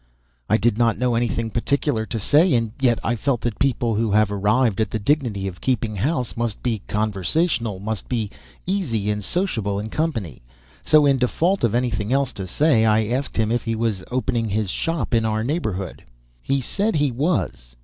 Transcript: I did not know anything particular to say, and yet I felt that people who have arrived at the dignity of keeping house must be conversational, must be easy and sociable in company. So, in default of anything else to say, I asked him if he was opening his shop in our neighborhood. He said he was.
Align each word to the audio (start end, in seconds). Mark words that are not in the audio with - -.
I 0.49 0.57
did 0.57 0.79
not 0.79 0.97
know 0.97 1.13
anything 1.13 1.51
particular 1.51 2.07
to 2.07 2.17
say, 2.17 2.55
and 2.55 2.71
yet 2.81 2.97
I 3.03 3.15
felt 3.15 3.41
that 3.41 3.59
people 3.59 3.93
who 3.93 4.09
have 4.09 4.31
arrived 4.31 4.81
at 4.81 4.89
the 4.89 4.97
dignity 4.97 5.45
of 5.47 5.61
keeping 5.61 5.95
house 5.97 6.35
must 6.35 6.63
be 6.63 6.81
conversational, 6.87 7.77
must 7.77 8.09
be 8.09 8.31
easy 8.65 9.11
and 9.11 9.23
sociable 9.23 9.77
in 9.79 9.91
company. 9.91 10.41
So, 10.81 11.05
in 11.05 11.19
default 11.19 11.63
of 11.63 11.75
anything 11.75 12.11
else 12.11 12.31
to 12.33 12.47
say, 12.47 12.83
I 12.83 13.09
asked 13.09 13.37
him 13.37 13.51
if 13.51 13.63
he 13.65 13.75
was 13.75 14.03
opening 14.09 14.49
his 14.49 14.71
shop 14.71 15.13
in 15.13 15.23
our 15.23 15.43
neighborhood. 15.43 16.03
He 16.41 16.61
said 16.61 16.95
he 16.95 17.11
was. 17.11 17.75